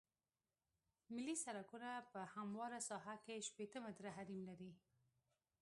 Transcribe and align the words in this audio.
ملي 1.13 1.35
سرکونه 1.45 1.91
په 2.11 2.19
همواره 2.35 2.79
ساحه 2.89 3.15
کې 3.23 3.45
شپیته 3.47 3.77
متره 3.85 4.09
حریم 4.17 4.41
لري 4.49 4.71